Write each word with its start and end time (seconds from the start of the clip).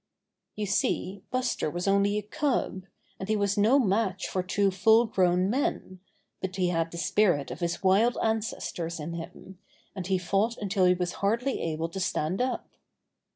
You 0.55 0.65
see, 0.65 1.21
Buster 1.29 1.69
was 1.69 1.87
only 1.87 2.17
a 2.17 2.23
cub, 2.23 2.85
and 3.19 3.29
he 3.29 3.35
was 3.35 3.55
no 3.55 3.77
match 3.77 4.27
for 4.27 4.41
two 4.41 4.71
full 4.71 5.05
grown 5.05 5.47
men, 5.47 5.99
but 6.41 6.55
he 6.55 6.69
had 6.69 6.89
the 6.89 6.97
spirit 6.97 7.51
of 7.51 7.59
his 7.59 7.83
wild 7.83 8.17
ancestors 8.19 8.99
in 8.99 9.13
him, 9.13 9.59
and 9.95 10.07
he 10.07 10.17
fought 10.17 10.57
until 10.57 10.85
he 10.85 10.95
was 10.95 11.11
hardly 11.21 11.61
able 11.61 11.87
to 11.89 11.99
stand 11.99 12.41
up. 12.41 12.67